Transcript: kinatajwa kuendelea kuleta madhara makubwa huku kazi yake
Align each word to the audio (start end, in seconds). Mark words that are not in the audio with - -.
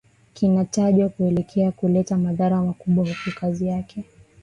kinatajwa 0.33 1.09
kuendelea 1.09 1.71
kuleta 1.71 2.17
madhara 2.17 2.61
makubwa 2.61 3.05
huku 3.07 3.39
kazi 3.39 3.67
yake 3.67 4.03